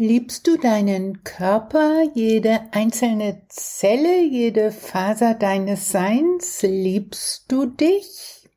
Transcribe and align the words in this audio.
Liebst 0.00 0.46
du 0.46 0.56
deinen 0.56 1.24
Körper, 1.24 2.04
jede 2.14 2.72
einzelne 2.72 3.42
Zelle, 3.50 4.24
jede 4.24 4.72
Faser 4.72 5.34
deines 5.34 5.92
Seins? 5.92 6.62
Liebst 6.62 7.52
du 7.52 7.66
dich? 7.66 8.48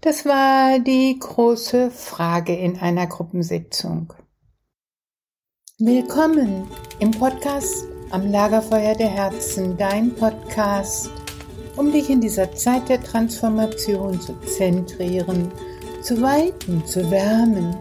Das 0.00 0.24
war 0.26 0.78
die 0.78 1.18
große 1.18 1.90
Frage 1.90 2.54
in 2.54 2.78
einer 2.78 3.08
Gruppensitzung. 3.08 4.12
Willkommen 5.80 6.68
im 7.00 7.10
Podcast 7.10 7.84
am 8.12 8.30
Lagerfeuer 8.30 8.94
der 8.94 9.10
Herzen, 9.10 9.76
dein 9.76 10.14
Podcast, 10.14 11.10
um 11.76 11.90
dich 11.90 12.10
in 12.10 12.20
dieser 12.20 12.54
Zeit 12.54 12.88
der 12.88 13.02
Transformation 13.02 14.20
zu 14.20 14.40
zentrieren, 14.42 15.50
zu 16.00 16.22
weiten, 16.22 16.86
zu 16.86 17.10
wärmen 17.10 17.76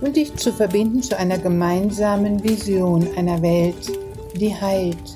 und 0.00 0.16
dich 0.16 0.34
zu 0.36 0.52
verbinden 0.52 1.02
zu 1.02 1.18
einer 1.18 1.38
gemeinsamen 1.38 2.44
Vision 2.44 3.08
einer 3.16 3.40
Welt, 3.42 3.90
die 4.34 4.54
heilt. 4.54 5.14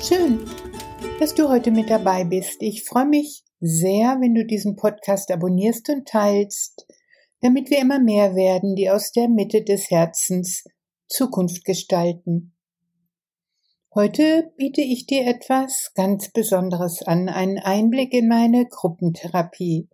Schön, 0.00 0.38
dass 1.18 1.34
du 1.34 1.48
heute 1.48 1.72
mit 1.72 1.90
dabei 1.90 2.22
bist. 2.22 2.62
Ich 2.62 2.84
freue 2.84 3.06
mich 3.06 3.42
sehr, 3.60 4.18
wenn 4.20 4.36
du 4.36 4.44
diesen 4.46 4.76
Podcast 4.76 5.32
abonnierst 5.32 5.88
und 5.88 6.06
teilst, 6.06 6.86
damit 7.40 7.70
wir 7.70 7.80
immer 7.80 7.98
mehr 7.98 8.36
werden, 8.36 8.76
die 8.76 8.88
aus 8.88 9.10
der 9.10 9.28
Mitte 9.28 9.64
des 9.64 9.90
Herzens 9.90 10.64
Zukunft 11.08 11.64
gestalten. 11.64 12.54
Heute 13.92 14.52
biete 14.56 14.80
ich 14.80 15.06
dir 15.06 15.26
etwas 15.26 15.90
ganz 15.96 16.30
Besonderes 16.30 17.02
an, 17.02 17.28
einen 17.28 17.58
Einblick 17.58 18.12
in 18.12 18.28
meine 18.28 18.66
Gruppentherapie. 18.66 19.88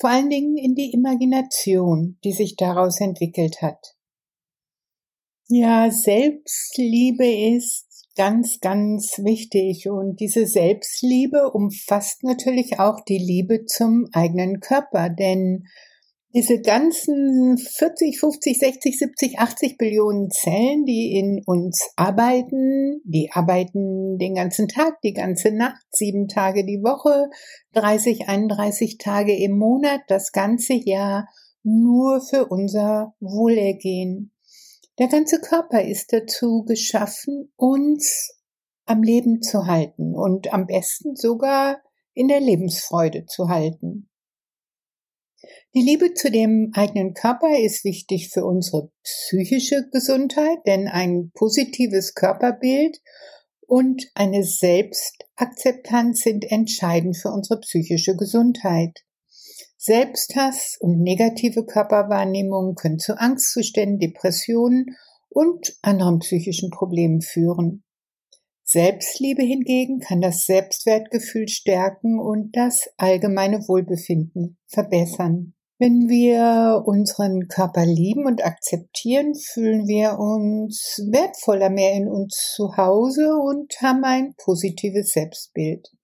Vor 0.00 0.08
allen 0.08 0.30
Dingen 0.30 0.56
in 0.56 0.74
die 0.74 0.94
Imagination, 0.94 2.18
die 2.24 2.32
sich 2.32 2.56
daraus 2.56 3.00
entwickelt 3.02 3.60
hat. 3.60 3.96
Ja, 5.48 5.90
Selbstliebe 5.90 7.26
ist 7.54 7.85
ganz, 8.16 8.58
ganz 8.60 9.18
wichtig. 9.22 9.88
Und 9.88 10.18
diese 10.20 10.46
Selbstliebe 10.46 11.50
umfasst 11.52 12.24
natürlich 12.24 12.80
auch 12.80 13.00
die 13.00 13.18
Liebe 13.18 13.64
zum 13.66 14.06
eigenen 14.12 14.60
Körper, 14.60 15.10
denn 15.10 15.64
diese 16.34 16.60
ganzen 16.60 17.56
40, 17.56 18.20
50, 18.20 18.58
60, 18.58 18.98
70, 18.98 19.38
80 19.38 19.78
Billionen 19.78 20.28
Zellen, 20.30 20.84
die 20.84 21.18
in 21.18 21.40
uns 21.46 21.88
arbeiten, 21.96 23.00
die 23.04 23.30
arbeiten 23.32 24.18
den 24.18 24.34
ganzen 24.34 24.68
Tag, 24.68 25.00
die 25.02 25.14
ganze 25.14 25.50
Nacht, 25.50 25.80
sieben 25.90 26.28
Tage 26.28 26.66
die 26.66 26.82
Woche, 26.82 27.30
30, 27.72 28.28
31 28.28 28.98
Tage 28.98 29.34
im 29.34 29.56
Monat, 29.56 30.00
das 30.08 30.30
ganze 30.30 30.74
Jahr 30.74 31.26
nur 31.62 32.20
für 32.20 32.46
unser 32.46 33.14
Wohlergehen. 33.18 34.30
Der 34.98 35.08
ganze 35.08 35.40
Körper 35.40 35.82
ist 35.82 36.12
dazu 36.12 36.64
geschaffen, 36.64 37.52
uns 37.56 38.34
am 38.86 39.02
Leben 39.02 39.42
zu 39.42 39.66
halten 39.66 40.14
und 40.14 40.52
am 40.52 40.66
besten 40.66 41.16
sogar 41.16 41.82
in 42.14 42.28
der 42.28 42.40
Lebensfreude 42.40 43.26
zu 43.26 43.48
halten. 43.48 44.08
Die 45.74 45.82
Liebe 45.82 46.14
zu 46.14 46.30
dem 46.30 46.70
eigenen 46.74 47.12
Körper 47.12 47.58
ist 47.58 47.84
wichtig 47.84 48.30
für 48.30 48.46
unsere 48.46 48.90
psychische 49.02 49.86
Gesundheit, 49.92 50.58
denn 50.66 50.88
ein 50.88 51.30
positives 51.34 52.14
Körperbild 52.14 52.98
und 53.66 54.06
eine 54.14 54.44
Selbstakzeptanz 54.44 56.20
sind 56.20 56.50
entscheidend 56.50 57.18
für 57.18 57.30
unsere 57.30 57.60
psychische 57.60 58.16
Gesundheit. 58.16 59.04
Selbsthass 59.86 60.76
und 60.80 61.00
negative 61.00 61.64
Körperwahrnehmung 61.64 62.74
können 62.74 62.98
zu 62.98 63.20
Angstzuständen, 63.20 64.00
Depressionen 64.00 64.96
und 65.28 65.76
anderen 65.80 66.18
psychischen 66.18 66.70
Problemen 66.70 67.20
führen. 67.20 67.84
Selbstliebe 68.64 69.44
hingegen 69.44 70.00
kann 70.00 70.20
das 70.20 70.44
Selbstwertgefühl 70.44 71.46
stärken 71.46 72.18
und 72.18 72.56
das 72.56 72.88
allgemeine 72.96 73.60
Wohlbefinden 73.68 74.58
verbessern. 74.66 75.54
Wenn 75.78 76.08
wir 76.08 76.82
unseren 76.84 77.46
Körper 77.46 77.86
lieben 77.86 78.26
und 78.26 78.44
akzeptieren, 78.44 79.36
fühlen 79.36 79.86
wir 79.86 80.18
uns 80.18 81.00
wertvoller 81.12 81.70
mehr 81.70 81.92
in 81.92 82.08
uns 82.08 82.54
zu 82.56 82.76
Hause 82.76 83.36
und 83.36 83.72
haben 83.80 84.02
ein 84.02 84.34
positives 84.36 85.12
Selbstbild. 85.12 85.95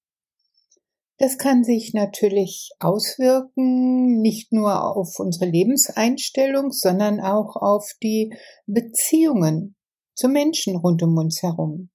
Das 1.23 1.39
kann 1.39 1.63
sich 1.63 1.95
natürlich 1.95 2.71
auswirken, 2.81 4.21
nicht 4.21 4.53
nur 4.53 4.97
auf 4.97 5.21
unsere 5.21 5.49
Lebenseinstellung, 5.49 6.73
sondern 6.73 7.21
auch 7.21 7.55
auf 7.55 7.93
die 8.03 8.35
Beziehungen 8.67 9.77
zu 10.17 10.29
Menschen 10.29 10.75
rund 10.75 11.01
um 11.01 11.17
uns 11.17 11.41
herum. 11.41 11.91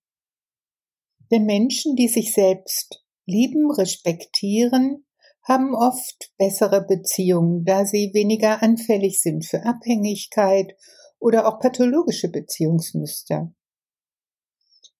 Denn 1.29 1.43
Menschen, 1.43 1.97
die 1.97 2.07
sich 2.07 2.33
selbst 2.33 3.03
lieben, 3.25 3.69
respektieren, 3.69 5.05
haben 5.44 5.75
oft 5.75 6.31
bessere 6.38 6.85
Beziehungen, 6.85 7.65
da 7.65 7.85
sie 7.85 8.11
weniger 8.13 8.63
anfällig 8.63 9.21
sind 9.21 9.45
für 9.45 9.65
Abhängigkeit 9.65 10.73
oder 11.19 11.49
auch 11.49 11.59
pathologische 11.59 12.29
Beziehungsmuster. 12.29 13.53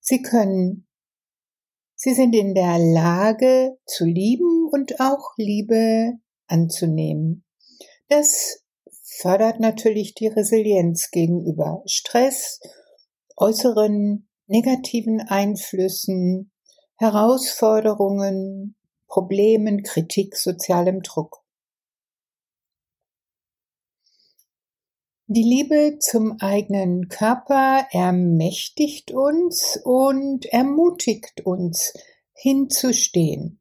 Sie 0.02 0.22
können 0.22 0.87
Sie 2.00 2.14
sind 2.14 2.36
in 2.36 2.54
der 2.54 2.78
Lage 2.78 3.76
zu 3.88 4.06
lieben 4.06 4.70
und 4.72 5.00
auch 5.00 5.34
Liebe 5.36 6.14
anzunehmen. 6.46 7.44
Das 8.08 8.64
fördert 9.20 9.60
natürlich 9.60 10.14
die 10.14 10.28
Resilienz 10.28 11.10
gegenüber 11.10 11.82
Stress, 11.88 12.60
äußeren 13.36 14.30
negativen 14.46 15.22
Einflüssen, 15.22 16.52
Herausforderungen, 16.98 18.76
Problemen, 19.08 19.82
Kritik, 19.82 20.38
sozialem 20.38 21.02
Druck. 21.02 21.44
Die 25.30 25.44
Liebe 25.44 25.98
zum 26.00 26.40
eigenen 26.40 27.10
Körper 27.10 27.86
ermächtigt 27.92 29.12
uns 29.12 29.78
und 29.84 30.46
ermutigt 30.46 31.46
uns, 31.46 31.92
hinzustehen, 32.32 33.60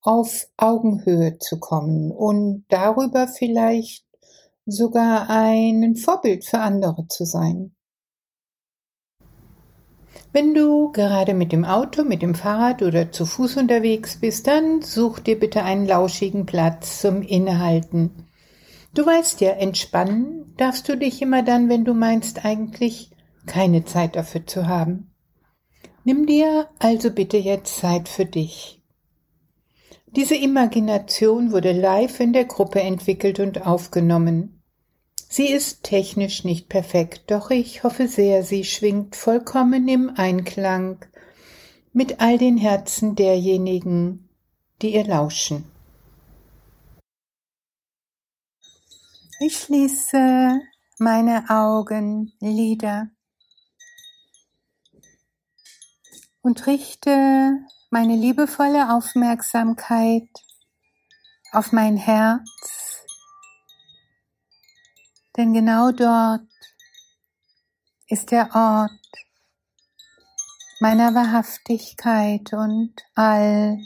auf 0.00 0.46
Augenhöhe 0.56 1.38
zu 1.40 1.58
kommen 1.58 2.12
und 2.12 2.64
darüber 2.68 3.26
vielleicht 3.26 4.04
sogar 4.64 5.28
ein 5.28 5.96
Vorbild 5.96 6.44
für 6.44 6.60
andere 6.60 7.08
zu 7.08 7.24
sein. 7.24 7.74
Wenn 10.32 10.54
du 10.54 10.92
gerade 10.92 11.34
mit 11.34 11.50
dem 11.50 11.64
Auto, 11.64 12.04
mit 12.04 12.22
dem 12.22 12.36
Fahrrad 12.36 12.82
oder 12.82 13.10
zu 13.10 13.26
Fuß 13.26 13.56
unterwegs 13.56 14.20
bist, 14.20 14.46
dann 14.46 14.82
such 14.82 15.18
dir 15.18 15.36
bitte 15.36 15.64
einen 15.64 15.84
lauschigen 15.84 16.46
Platz 16.46 17.00
zum 17.00 17.22
Innehalten. 17.22 18.28
Du 18.94 19.06
weißt 19.06 19.40
ja, 19.40 19.52
entspannen 19.52 20.54
darfst 20.58 20.88
du 20.88 20.96
dich 20.96 21.22
immer 21.22 21.42
dann, 21.42 21.68
wenn 21.68 21.84
du 21.84 21.94
meinst 21.94 22.44
eigentlich 22.44 23.10
keine 23.46 23.84
Zeit 23.84 24.16
dafür 24.16 24.46
zu 24.46 24.66
haben. 24.66 25.14
Nimm 26.04 26.26
dir 26.26 26.68
also 26.78 27.10
bitte 27.10 27.36
jetzt 27.36 27.76
Zeit 27.76 28.08
für 28.08 28.26
dich. 28.26 28.82
Diese 30.14 30.34
Imagination 30.34 31.52
wurde 31.52 31.72
live 31.72 32.20
in 32.20 32.34
der 32.34 32.44
Gruppe 32.44 32.80
entwickelt 32.80 33.40
und 33.40 33.66
aufgenommen. 33.66 34.62
Sie 35.30 35.46
ist 35.46 35.84
technisch 35.84 36.44
nicht 36.44 36.68
perfekt, 36.68 37.22
doch 37.28 37.50
ich 37.50 37.84
hoffe 37.84 38.08
sehr, 38.08 38.42
sie 38.42 38.64
schwingt 38.64 39.16
vollkommen 39.16 39.88
im 39.88 40.12
Einklang 40.14 40.98
mit 41.94 42.20
all 42.20 42.36
den 42.36 42.58
Herzen 42.58 43.14
derjenigen, 43.14 44.28
die 44.82 44.94
ihr 44.94 45.04
lauschen. 45.04 45.71
Ich 49.44 49.58
schließe 49.58 50.60
meine 51.00 51.50
Augenlider 51.50 53.08
und 56.42 56.64
richte 56.68 57.58
meine 57.90 58.14
liebevolle 58.14 58.94
Aufmerksamkeit 58.94 60.28
auf 61.50 61.72
mein 61.72 61.96
Herz, 61.96 63.04
denn 65.36 65.52
genau 65.52 65.90
dort 65.90 66.46
ist 68.06 68.30
der 68.30 68.48
Ort 68.54 68.92
meiner 70.78 71.16
Wahrhaftigkeit 71.16 72.52
und 72.52 72.94
all 73.16 73.80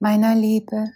meiner 0.00 0.34
Liebe. 0.34 0.90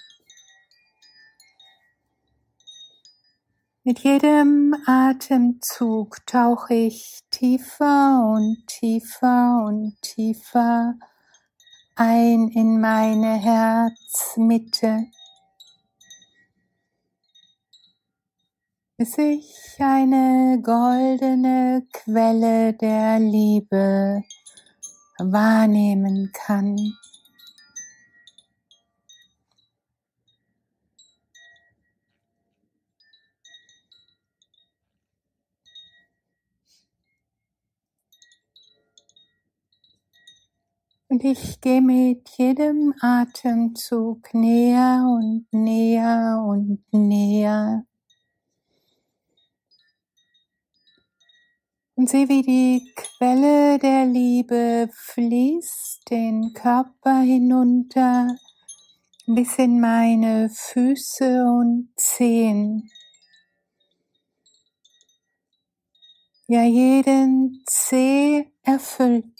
Mit 3.87 3.99
jedem 3.99 4.75
Atemzug 4.87 6.25
tauche 6.25 6.73
ich 6.73 7.21
tiefer 7.31 8.35
und 8.35 8.67
tiefer 8.67 9.63
und 9.67 10.01
tiefer 10.01 10.95
ein 11.95 12.49
in 12.49 12.81
meine 12.81 13.35
Herzmitte, 13.35 15.05
bis 18.97 19.19
ich 19.19 19.77
eine 19.79 20.63
goldene 20.63 21.87
Quelle 21.93 22.73
der 22.73 23.19
Liebe 23.19 24.23
wahrnehmen 25.19 26.31
kann. 26.33 26.79
Und 41.15 41.23
ich 41.23 41.61
gehe 41.61 41.81
mit 41.81 42.29
jedem 42.39 42.93
Atemzug 43.01 44.35
näher 44.35 45.05
und 45.07 45.47
näher 45.53 46.45
und 46.45 46.83
näher. 46.91 47.87
Und 51.95 52.09
sehe, 52.11 52.29
wie 52.29 52.43
die 52.43 52.93
Quelle 52.97 53.79
der 53.79 54.07
Liebe 54.07 54.91
fließt 54.93 56.11
den 56.11 56.53
Körper 56.53 57.21
hinunter 57.21 58.35
bis 59.29 59.57
in 59.59 59.81
meine 59.81 60.51
Füße 60.53 61.45
und 61.45 61.91
Zehen. 61.97 62.91
Ja, 66.49 66.65
jeden 66.65 67.63
Zeh 67.67 68.51
erfüllt. 68.65 69.34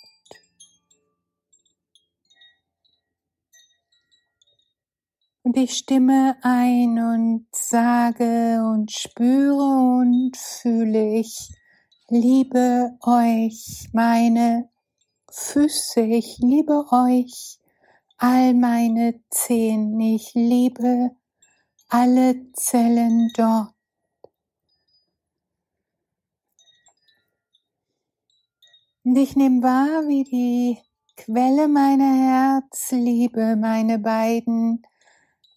Und 5.47 5.59
ich 5.59 5.77
stimme 5.77 6.39
ein 6.41 6.99
und 6.99 7.47
sage 7.53 8.63
und 8.65 8.91
spüre 8.91 9.99
und 10.01 10.35
fühle, 10.39 11.19
ich 11.19 11.51
liebe 12.09 12.97
euch, 13.03 13.91
meine 13.93 14.71
Füße, 15.31 16.01
ich 16.01 16.39
liebe 16.39 16.87
euch, 16.91 17.59
all 18.17 18.55
meine 18.55 19.21
Zehen, 19.29 20.01
ich 20.01 20.33
liebe 20.33 21.11
alle 21.91 22.51
Zellen 22.55 23.31
dort. 23.37 23.75
Und 29.03 29.17
ich 29.17 29.37
nehme 29.37 29.63
wahr, 29.63 30.09
wie 30.09 30.25
die 30.25 30.79
Quelle 31.19 31.69
meiner 31.69 32.63
Herzliebe 32.63 33.57
meine 33.57 33.99
beiden 33.99 34.83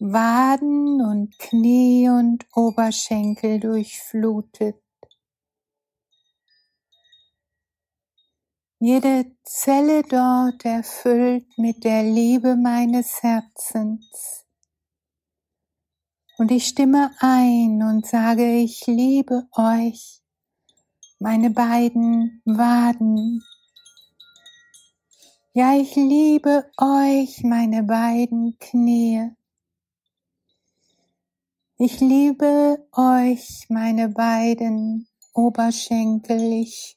Waden 0.00 1.00
und 1.00 1.36
Knie 1.38 2.08
und 2.08 2.46
Oberschenkel 2.54 3.58
durchflutet. 3.58 4.76
Jede 8.78 9.36
Zelle 9.42 10.04
dort 10.04 10.64
erfüllt 10.64 11.46
mit 11.58 11.82
der 11.82 12.04
Liebe 12.04 12.54
meines 12.54 13.24
Herzens. 13.24 14.46
Und 16.38 16.52
ich 16.52 16.68
stimme 16.68 17.10
ein 17.18 17.82
und 17.82 18.06
sage, 18.06 18.54
ich 18.54 18.86
liebe 18.86 19.48
euch, 19.50 20.22
meine 21.18 21.50
beiden 21.50 22.40
Waden. 22.44 23.42
Ja, 25.54 25.74
ich 25.74 25.96
liebe 25.96 26.70
euch, 26.76 27.42
meine 27.42 27.82
beiden 27.82 28.56
Knie. 28.60 29.32
Ich 31.80 32.00
liebe 32.00 32.84
euch, 32.90 33.66
meine 33.68 34.08
beiden 34.08 35.06
Oberschenkel. 35.32 36.54
Ich 36.54 36.96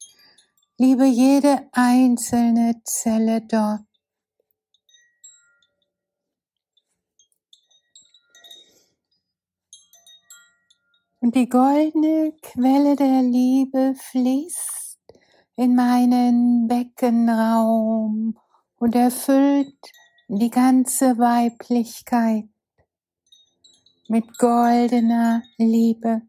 liebe 0.79 1.05
jede 1.05 1.69
einzelne 1.71 2.81
Zelle 2.83 3.41
dort. 3.41 3.85
Und 11.19 11.35
die 11.35 11.47
goldene 11.47 12.33
Quelle 12.41 12.95
der 12.95 13.21
Liebe 13.21 13.93
fließt 13.95 14.97
in 15.57 15.75
meinen 15.75 16.67
Beckenraum 16.67 18.35
und 18.77 18.95
erfüllt 18.95 19.77
die 20.27 20.49
ganze 20.49 21.19
Weiblichkeit 21.19 22.45
mit 24.11 24.37
goldener 24.37 25.41
Liebe. 25.57 26.21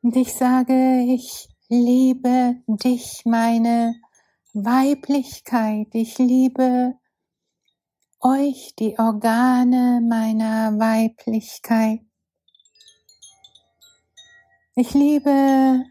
Und 0.00 0.16
ich 0.16 0.32
sage, 0.32 1.04
ich 1.06 1.50
liebe 1.68 2.56
dich, 2.66 3.26
meine 3.26 3.94
Weiblichkeit. 4.54 5.88
Ich 5.92 6.16
liebe 6.16 6.94
euch, 8.20 8.74
die 8.78 8.98
Organe 8.98 10.00
meiner 10.00 10.78
Weiblichkeit. 10.78 12.00
Ich 14.76 14.94
liebe 14.94 15.84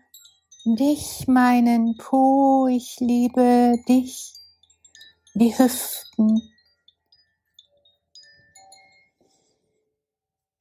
dich, 0.65 1.27
meinen 1.27 1.95
Po. 1.98 2.65
Ich 2.65 3.00
liebe 3.00 3.75
dich, 3.88 4.41
die 5.33 5.57
Hüften. 5.57 6.42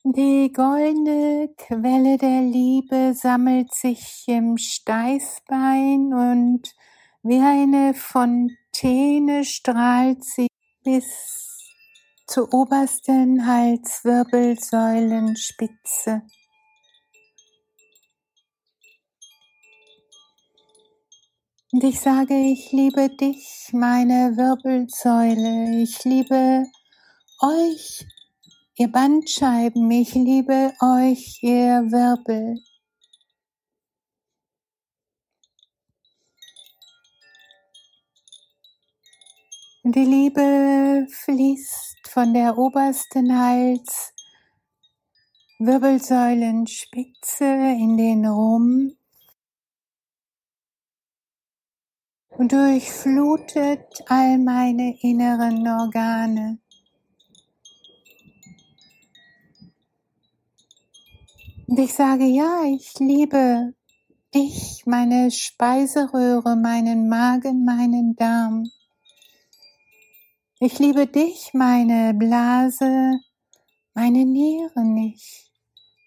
Die 0.05 0.53
goldene 0.53 1.53
Quelle 1.57 2.17
der 2.17 2.43
Liebe 2.43 3.13
sammelt 3.15 3.75
sich 3.75 4.25
im 4.27 4.57
Steißbein 4.57 6.15
und 6.15 6.75
wie 7.23 7.41
eine 7.41 7.95
Fontäne 7.95 9.45
strahlt 9.45 10.25
sie 10.25 10.47
bis 10.85 11.69
zur 12.27 12.53
obersten 12.55 13.47
Halswirbelsäulenspitze. 13.47 16.23
Und 21.73 21.85
ich 21.85 22.01
sage, 22.01 22.35
ich 22.35 22.73
liebe 22.73 23.09
dich, 23.11 23.69
meine 23.73 24.37
Wirbelsäule. 24.37 25.81
Ich 25.81 26.03
liebe 26.05 26.67
euch, 27.41 28.05
ihr 28.75 28.91
Bandscheiben. 28.91 29.89
Ich 29.93 30.13
liebe 30.15 30.73
euch, 30.81 31.41
ihr 31.43 31.85
Wirbel. 31.93 32.61
Die 39.85 40.05
Liebe 40.05 41.07
fließt 41.09 42.09
von 42.09 42.35
der 42.35 42.59
obersten 42.59 43.39
Hals 43.39 44.13
Wirbelsäulenspitze 45.61 47.45
in 47.45 47.97
den 47.97 48.27
Rumpf 48.27 48.95
und 48.95 48.97
durchflutet 52.39 54.03
all 54.09 54.39
meine 54.39 54.97
inneren 55.03 55.67
Organe. 55.67 56.59
Und 61.67 61.79
ich 61.79 61.95
sage, 61.95 62.25
ja, 62.25 62.63
ich 62.65 62.99
liebe 62.99 63.75
dich, 64.35 64.83
meine 64.87 65.31
Speiseröhre, 65.31 66.57
meinen 66.57 67.09
Magen, 67.09 67.65
meinen 67.65 68.17
Darm. 68.17 68.71
Ich 70.59 70.79
liebe 70.79 71.07
dich, 71.07 71.51
meine 71.53 72.13
Blase, 72.15 73.21
meine 73.95 74.25
Nieren. 74.25 74.97
Ich 74.97 75.51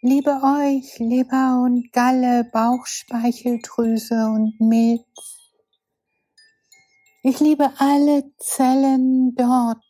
liebe 0.01 0.31
euch, 0.43 0.99
Leber 0.99 1.61
und 1.63 1.91
Galle, 1.91 2.43
Bauchspeicheldrüse 2.51 4.27
und 4.27 4.59
Milz. 4.59 5.32
Ich 7.25 7.39
liebe 7.39 7.71
alle 7.77 8.35
Zellen 8.37 9.33
dort, 9.33 9.81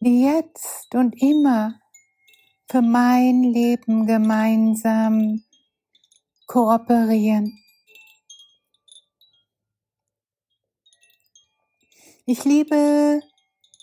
die 0.00 0.22
jetzt 0.22 0.92
und 0.92 1.14
immer 1.22 1.80
für 2.68 2.82
mein 2.82 3.44
Leben 3.44 4.06
gemeinsam 4.08 5.44
kooperieren. 6.48 7.56
Ich 12.26 12.44
liebe 12.44 13.20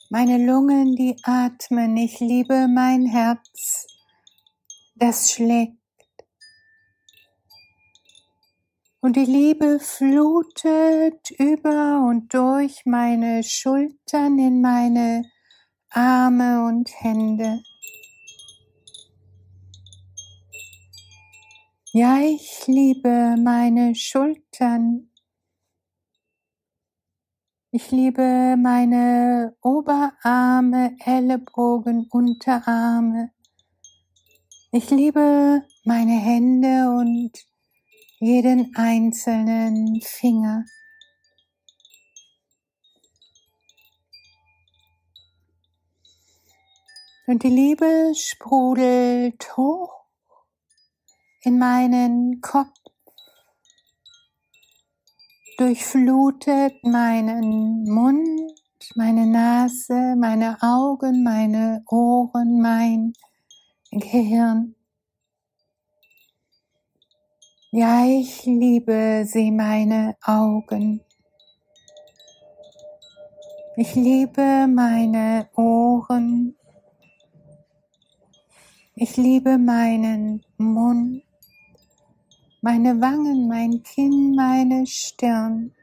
Meine 0.10 0.38
Lungen, 0.38 0.98
die 0.98 1.16
atmen. 1.24 1.96
Ich 1.98 2.20
liebe 2.20 2.68
mein 2.68 3.06
Herz, 3.06 3.88
das 4.96 5.32
schlägt. 5.32 5.85
Und 9.06 9.18
die 9.18 9.26
Liebe 9.26 9.80
flutet 9.80 11.30
über 11.38 12.04
und 12.08 12.34
durch 12.34 12.88
meine 12.88 13.44
Schultern 13.44 14.40
in 14.40 14.62
meine 14.62 15.22
Arme 15.92 16.66
und 16.66 16.90
Hände. 17.04 17.62
Ja, 21.94 22.18
ich 22.18 22.66
liebe 22.66 23.36
meine 23.38 23.94
Schultern. 23.94 25.12
Ich 27.70 27.92
liebe 27.92 28.56
meine 28.58 29.56
Oberarme, 29.62 30.98
Ellenbogen, 31.06 32.08
Unterarme. 32.10 33.30
Ich 34.72 34.90
liebe 34.90 35.62
meine 35.84 36.20
Hände 36.20 36.90
und 36.90 37.55
jeden 38.20 38.76
einzelnen 38.76 40.02
Finger. 40.02 40.64
Und 47.28 47.42
die 47.44 47.50
Liebe 47.50 48.14
sprudelt 48.16 49.58
hoch 49.58 50.06
in 51.42 51.58
meinen 51.58 52.40
Kopf, 52.40 52.70
durchflutet 55.58 56.84
meinen 56.84 57.84
Mund, 57.86 58.54
meine 58.96 59.26
Nase, 59.26 60.16
meine 60.18 60.62
Augen, 60.62 61.24
meine 61.24 61.84
Ohren, 61.88 62.62
mein 62.62 63.14
Gehirn. 63.92 64.75
Ja, 67.78 68.06
ich 68.06 68.46
liebe 68.46 69.26
sie, 69.28 69.52
meine 69.52 70.16
Augen. 70.24 71.02
Ich 73.76 73.96
liebe 73.96 74.66
meine 74.74 75.50
Ohren. 75.58 76.56
Ich 78.96 79.18
liebe 79.18 79.58
meinen 79.58 80.42
Mund 80.56 81.24
meine 82.62 83.02
Wangen, 83.02 83.50
mein 83.50 83.84
Kinn, 83.84 84.36
meine 84.38 84.88
Stirn. 84.88 85.74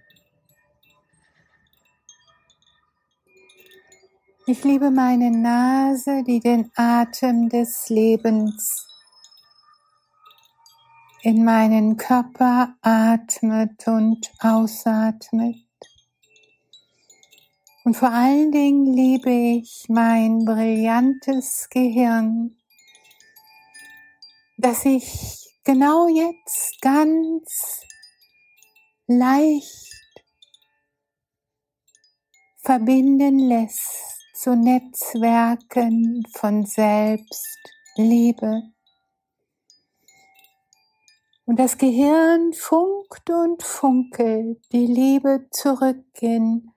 Ich 4.47 4.65
liebe 4.65 4.91
meine 4.91 5.31
Nase, 5.31 6.25
die 6.27 6.41
den 6.41 6.71
Atem 6.75 7.51
des 7.51 7.91
Lebens 7.91 8.92
in 11.23 11.45
meinen 11.45 11.97
Körper 11.97 12.75
atmet 12.83 13.87
und 13.87 14.33
ausatmet. 14.41 15.65
Und 17.85 17.97
vor 17.97 18.11
allen 18.11 18.51
Dingen 18.51 18.93
liebe 18.93 19.31
ich 19.31 19.85
mein 19.89 20.45
brillantes 20.45 21.69
Gehirn, 21.71 22.57
das 24.57 24.85
ich 24.85 25.49
genau 25.65 26.09
jetzt 26.09 26.81
ganz 26.81 27.83
leicht 29.07 29.93
verbinden 32.59 33.39
lässt 33.39 34.27
zu 34.35 34.57
Netzwerken 34.57 36.25
von 36.33 36.67
Selbstliebe. 36.67 38.73
Und 41.45 41.59
das 41.59 41.77
Gehirn 41.77 42.53
funkt 42.53 43.29
und 43.29 43.63
funkelt 43.63 44.61
die 44.73 44.87
Liebe 44.87 45.47
zurück 45.51 46.05
in 46.21 46.71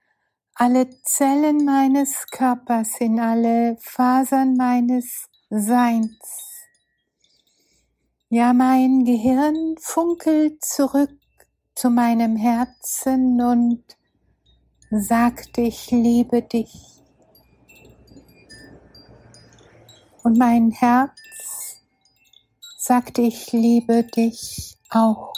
alle 0.55 0.89
Zellen 1.03 1.65
meines 1.65 2.25
Körpers, 2.31 3.00
in 3.00 3.19
alle 3.19 3.77
Fasern 3.79 4.55
meines 4.55 5.27
Seins. 5.50 6.17
Ja, 8.29 8.53
mein 8.53 9.05
Gehirn 9.05 9.75
funkelt 9.79 10.65
zurück 10.65 11.12
zu 11.75 11.89
meinem 11.89 12.36
Herzen 12.36 13.39
und 13.41 13.84
sagt, 14.89 15.57
ich 15.57 15.91
liebe 15.91 16.41
dich. 16.41 16.74
Und 20.24 20.39
mein 20.39 20.72
Herz 20.72 21.12
sagt, 22.86 23.18
ich 23.18 23.51
liebe 23.51 24.04
dich 24.04 24.77
auch. 24.92 25.34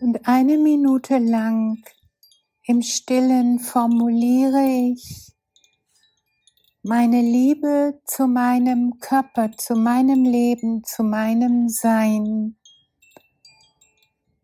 Und 0.00 0.26
eine 0.26 0.56
Minute 0.56 1.18
lang 1.18 1.84
im 2.64 2.80
stillen 2.80 3.58
formuliere 3.58 4.92
ich 4.92 5.32
meine 6.82 7.20
Liebe 7.20 8.00
zu 8.06 8.26
meinem 8.28 8.98
Körper, 9.00 9.50
zu 9.58 9.74
meinem 9.74 10.24
Leben, 10.24 10.84
zu 10.84 11.02
meinem 11.02 11.68
Sein. 11.68 12.56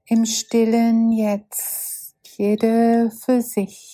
Im 0.05 0.27
stillen 0.27 1.11
Jetzt, 1.13 2.17
jede 2.37 3.11
für 3.11 3.41
sich. 3.41 3.92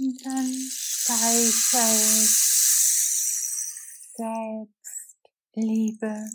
Und 0.00 0.24
dann 0.24 0.70
speichere 0.70 2.22
ich 2.22 2.30
Selbstliebe. 5.54 6.30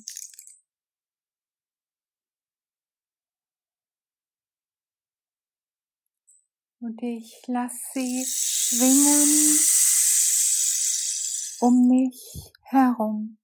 Und 6.81 7.01
ich 7.01 7.41
lasse 7.47 7.77
sie 7.93 8.25
schwingen 8.27 9.57
um 11.61 11.87
mich 11.87 12.51
herum. 12.63 13.37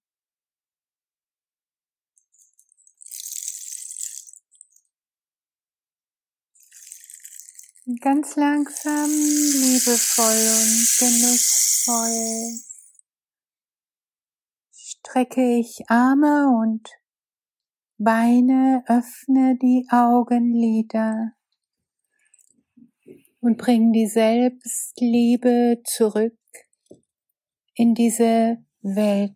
Ganz 8.00 8.36
langsam, 8.36 9.10
liebevoll 9.10 10.26
und 10.26 10.98
genussvoll 10.98 12.70
strecke 15.10 15.58
ich 15.58 15.84
Arme 15.88 16.48
und 16.62 16.88
Beine, 17.98 18.84
öffne 18.86 19.58
die 19.60 19.86
Augenlider. 19.90 21.32
und 23.42 23.56
bring 23.56 23.92
die 23.92 24.06
Selbstliebe 24.06 25.80
zurück 25.84 26.36
in 27.74 27.94
diese 27.94 28.58
Welt. 28.82 29.32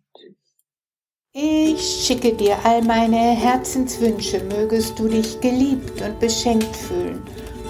Ich 1.31 2.05
schicke 2.05 2.35
dir 2.35 2.63
all 2.63 2.83
meine 2.83 3.31
Herzenswünsche, 3.31 4.43
mögest 4.43 4.99
du 4.99 5.07
dich 5.07 5.41
geliebt 5.41 6.01
und 6.03 6.19
beschenkt 6.19 6.75
fühlen 6.75 7.23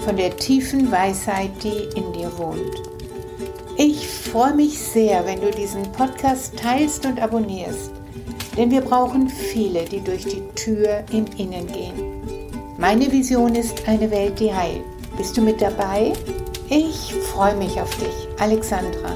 von 0.06 0.16
der 0.16 0.36
tiefen 0.36 0.92
Weisheit, 0.92 1.50
die 1.64 1.98
in 1.98 2.12
dir 2.12 2.30
wohnt. 2.38 2.80
Ich 3.76 4.06
freue 4.06 4.54
mich 4.54 4.78
sehr, 4.78 5.26
wenn 5.26 5.40
du 5.40 5.50
diesen 5.50 5.82
Podcast 5.90 6.56
teilst 6.56 7.04
und 7.06 7.20
abonnierst, 7.20 7.90
denn 8.56 8.70
wir 8.70 8.82
brauchen 8.82 9.28
viele, 9.28 9.84
die 9.84 10.00
durch 10.00 10.24
die 10.24 10.42
Tür 10.54 11.02
im 11.10 11.24
Innen 11.36 11.66
gehen. 11.66 12.22
Meine 12.78 13.10
Vision 13.10 13.56
ist 13.56 13.88
eine 13.88 14.08
Welt, 14.12 14.38
die 14.38 14.54
heilt. 14.54 14.84
Bist 15.16 15.36
du 15.36 15.40
mit 15.40 15.60
dabei? 15.60 16.12
Ich 16.68 17.12
freue 17.32 17.56
mich 17.56 17.80
auf 17.80 17.90
dich, 17.96 18.28
Alexandra. 18.38 19.12